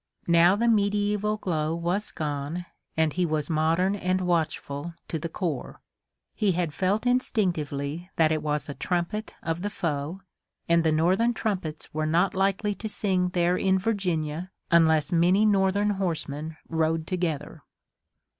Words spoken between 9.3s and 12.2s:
of the foe, and the Northern trumpets were